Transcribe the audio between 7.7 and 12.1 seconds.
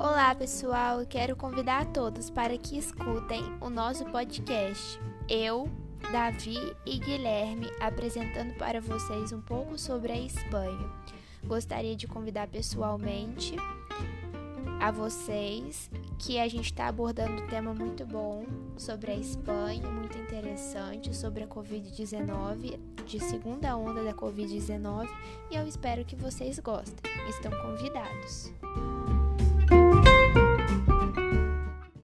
apresentando para vocês um pouco sobre a Espanha. Gostaria de